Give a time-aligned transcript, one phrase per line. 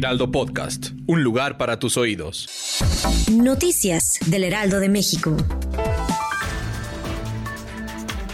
[0.00, 2.48] Heraldo Podcast, un lugar para tus oídos.
[3.30, 5.36] Noticias del Heraldo de México.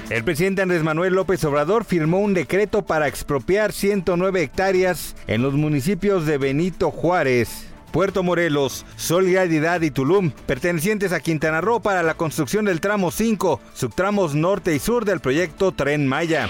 [0.08, 5.54] El presidente Andrés Manuel López Obrador firmó un decreto para expropiar 109 hectáreas en los
[5.54, 12.14] municipios de Benito Juárez, Puerto Morelos, Solidaridad y Tulum, pertenecientes a Quintana Roo para la
[12.14, 16.48] construcción del tramo 5, subtramos norte y sur del proyecto Tren Maya.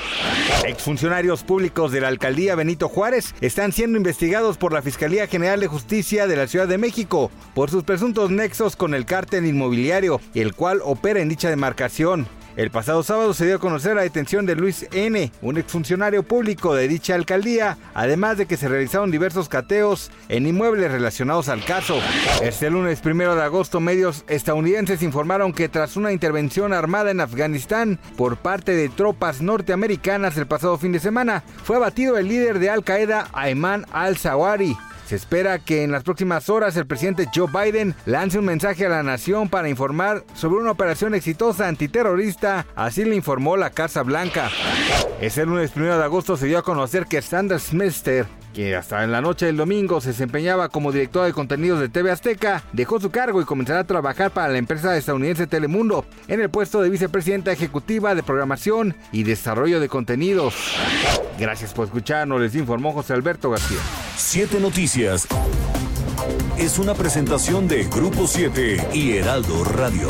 [0.66, 5.66] Exfuncionarios públicos de la alcaldía Benito Juárez están siendo investigados por la Fiscalía General de
[5.66, 10.54] Justicia de la Ciudad de México por sus presuntos nexos con el cártel inmobiliario, el
[10.54, 12.26] cual opera en dicha demarcación.
[12.56, 16.74] El pasado sábado se dio a conocer la detención de Luis N., un exfuncionario público
[16.74, 22.00] de dicha alcaldía, además de que se realizaron diversos cateos en inmuebles relacionados al caso.
[22.40, 27.98] Este lunes primero de agosto, medios estadounidenses informaron que tras una intervención armada en Afganistán
[28.16, 32.70] por parte de tropas norteamericanas el pasado fin de semana, fue abatido el líder de
[32.70, 34.78] Al Qaeda, Ayman al-Zawari.
[35.06, 38.88] Se espera que en las próximas horas el presidente Joe Biden lance un mensaje a
[38.88, 44.50] la nación para informar sobre una operación exitosa antiterrorista, así le informó la Casa Blanca.
[45.20, 49.12] Ese lunes 1 de agosto se dio a conocer que Sanders Smester que hasta en
[49.12, 53.10] la noche del domingo se desempeñaba como director de contenidos de TV Azteca, dejó su
[53.10, 57.52] cargo y comenzará a trabajar para la empresa estadounidense Telemundo en el puesto de vicepresidenta
[57.52, 60.54] ejecutiva de programación y desarrollo de contenidos.
[61.38, 63.80] Gracias por escucharnos, les informó José Alberto García.
[64.16, 65.28] Siete Noticias
[66.56, 70.08] es una presentación de Grupo 7 y Heraldo Radio.